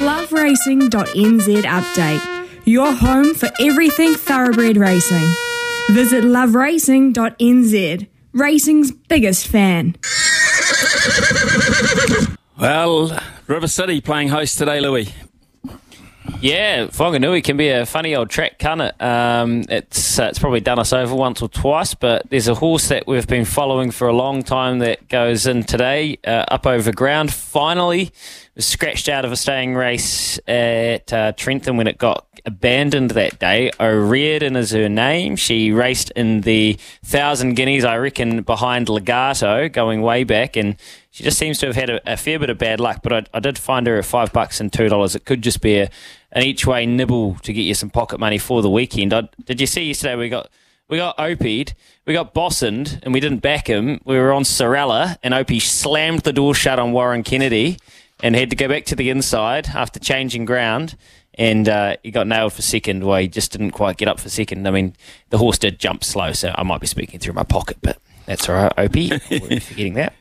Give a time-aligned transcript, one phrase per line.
[0.00, 2.48] loveracing.nz update.
[2.64, 5.26] Your home for everything thoroughbred racing.
[5.90, 8.08] Visit loveracing.nz.
[8.32, 9.96] Racing's biggest fan.
[12.58, 15.12] Well, River City playing host today, Louis.
[16.42, 19.02] Yeah, Whanganui can be a funny old track, can't it?
[19.02, 22.88] Um, it's uh, it's probably done us over once or twice, but there's a horse
[22.88, 26.92] that we've been following for a long time that goes in today, uh, up over
[26.92, 27.30] ground.
[27.30, 28.10] Finally,
[28.54, 33.38] was scratched out of a staying race at uh, Trentham when it got abandoned that
[33.38, 33.70] day.
[33.78, 35.36] O'Riordan is her name.
[35.36, 40.76] She raced in the Thousand Guineas, I reckon, behind Legarto, going way back, and
[41.10, 43.00] she just seems to have had a, a fair bit of bad luck.
[43.02, 45.14] But I, I, did find her at five bucks and two dollars.
[45.14, 45.90] It could just be a,
[46.32, 49.12] an each way nibble to get you some pocket money for the weekend.
[49.12, 50.48] I, did you see yesterday we got
[50.88, 51.74] we got Opied,
[52.04, 54.00] we got Bossend, and we didn't back him.
[54.04, 57.78] We were on Sorella, and Opie slammed the door shut on Warren Kennedy
[58.22, 60.96] and had to go back to the inside after changing ground.
[61.40, 63.02] And uh, he got nailed for second.
[63.02, 64.68] Well, he just didn't quite get up for second.
[64.68, 64.94] I mean,
[65.30, 67.96] the horse did jump slow, so I might be speaking through my pocket, but
[68.26, 69.10] that's all right, Opie.
[69.30, 70.12] We're forgetting that.